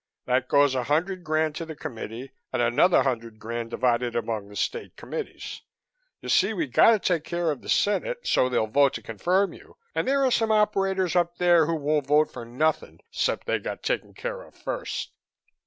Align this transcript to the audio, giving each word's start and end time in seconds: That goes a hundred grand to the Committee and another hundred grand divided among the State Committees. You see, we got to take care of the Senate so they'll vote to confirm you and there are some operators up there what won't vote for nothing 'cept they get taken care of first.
That 0.25 0.47
goes 0.47 0.73
a 0.73 0.85
hundred 0.85 1.23
grand 1.23 1.53
to 1.57 1.65
the 1.67 1.75
Committee 1.75 2.31
and 2.51 2.59
another 2.59 3.03
hundred 3.03 3.37
grand 3.37 3.69
divided 3.69 4.15
among 4.15 4.47
the 4.47 4.55
State 4.55 4.95
Committees. 4.95 5.61
You 6.21 6.29
see, 6.29 6.53
we 6.55 6.65
got 6.65 6.89
to 6.93 6.97
take 6.97 7.23
care 7.23 7.51
of 7.51 7.61
the 7.61 7.69
Senate 7.69 8.25
so 8.25 8.49
they'll 8.49 8.65
vote 8.65 8.95
to 8.95 9.03
confirm 9.03 9.53
you 9.53 9.77
and 9.93 10.07
there 10.07 10.25
are 10.25 10.31
some 10.31 10.51
operators 10.51 11.15
up 11.15 11.37
there 11.37 11.67
what 11.67 11.81
won't 11.83 12.07
vote 12.07 12.31
for 12.33 12.45
nothing 12.45 13.01
'cept 13.11 13.45
they 13.45 13.59
get 13.59 13.83
taken 13.83 14.15
care 14.15 14.41
of 14.41 14.55
first. 14.55 15.11